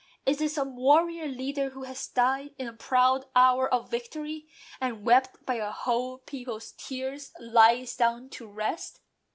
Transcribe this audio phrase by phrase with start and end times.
[0.25, 4.47] Is it some warrior leader, who has died In the proud hour of victory;
[4.81, 8.99] and, wept By a whole people's tears, lies down to rest?